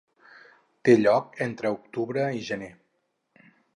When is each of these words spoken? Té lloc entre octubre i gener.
Té 0.87 0.95
lloc 1.01 1.37
entre 1.47 1.73
octubre 1.75 2.25
i 2.39 2.41
gener. 2.49 2.71